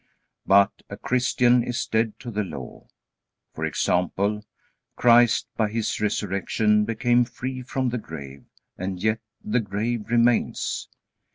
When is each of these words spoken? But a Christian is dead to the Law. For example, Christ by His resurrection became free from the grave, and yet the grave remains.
But 0.47 0.81
a 0.89 0.97
Christian 0.97 1.61
is 1.63 1.85
dead 1.85 2.19
to 2.21 2.31
the 2.31 2.43
Law. 2.43 2.87
For 3.53 3.65
example, 3.65 4.43
Christ 4.95 5.45
by 5.55 5.69
His 5.69 6.01
resurrection 6.01 6.85
became 6.85 7.23
free 7.23 7.61
from 7.61 7.89
the 7.89 7.99
grave, 7.99 8.45
and 8.79 8.99
yet 8.99 9.19
the 9.43 9.59
grave 9.59 10.09
remains. 10.09 10.89